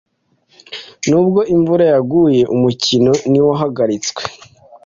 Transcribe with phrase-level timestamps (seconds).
[1.09, 4.21] Nubwo imvura yaguye, umukino ntiwahagaritswe.